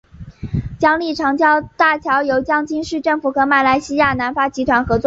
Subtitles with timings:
[0.79, 4.99] 江津长江大桥由江津市政府和马来西亚南发集团合作修建。